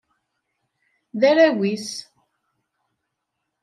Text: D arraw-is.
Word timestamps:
D 1.19 1.21
arraw-is. 1.29 1.89